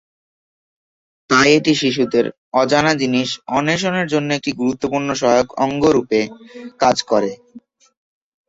তাই 1.29 1.49
এটি 1.57 1.73
শিশুদের 1.81 2.25
অজানা 2.53 2.93
জিনিস 3.01 3.27
অন্বেষণের 3.57 4.07
জন্য 4.13 4.29
একটি 4.33 4.51
গুরুত্বপূর্ণ 4.53 5.09
সহায়ক 5.13 5.49
অঙ্গ 5.63 5.83
রূপে 5.95 6.19
কাজ 6.79 6.97
করে। 7.11 7.31